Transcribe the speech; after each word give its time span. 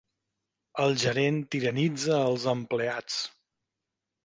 El 0.85 0.97
gerent 1.03 1.37
tiranitza 1.57 2.17
els 2.31 2.49
empleats. 2.57 3.21